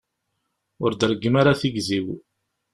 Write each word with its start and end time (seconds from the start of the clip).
Ur 0.83 0.91
d-reggem 0.93 1.35
ara 1.41 1.59
tigzi-w. 1.59 2.07